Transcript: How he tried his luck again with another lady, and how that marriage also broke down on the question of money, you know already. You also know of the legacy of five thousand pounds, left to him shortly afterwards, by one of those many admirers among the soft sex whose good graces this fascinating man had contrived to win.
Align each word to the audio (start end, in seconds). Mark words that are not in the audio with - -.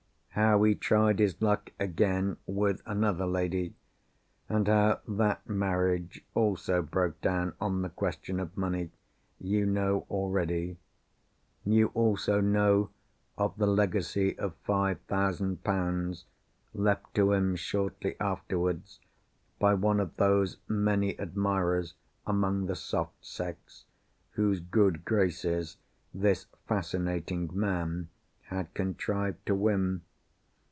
How 0.35 0.63
he 0.63 0.75
tried 0.75 1.19
his 1.19 1.41
luck 1.41 1.71
again 1.77 2.37
with 2.45 2.81
another 2.85 3.25
lady, 3.27 3.73
and 4.47 4.65
how 4.65 5.01
that 5.05 5.47
marriage 5.47 6.23
also 6.33 6.81
broke 6.81 7.19
down 7.19 7.51
on 7.59 7.81
the 7.81 7.89
question 7.89 8.39
of 8.39 8.55
money, 8.55 8.91
you 9.41 9.65
know 9.65 10.07
already. 10.09 10.77
You 11.65 11.87
also 11.87 12.39
know 12.39 12.91
of 13.37 13.57
the 13.57 13.67
legacy 13.67 14.39
of 14.39 14.55
five 14.63 15.01
thousand 15.01 15.65
pounds, 15.65 16.23
left 16.73 17.13
to 17.15 17.33
him 17.33 17.57
shortly 17.57 18.15
afterwards, 18.17 19.01
by 19.59 19.73
one 19.73 19.99
of 19.99 20.15
those 20.15 20.57
many 20.65 21.13
admirers 21.19 21.93
among 22.25 22.67
the 22.67 22.75
soft 22.77 23.25
sex 23.25 23.83
whose 24.31 24.61
good 24.61 25.03
graces 25.03 25.75
this 26.13 26.45
fascinating 26.65 27.49
man 27.53 28.07
had 28.43 28.73
contrived 28.73 29.45
to 29.47 29.53
win. 29.55 30.03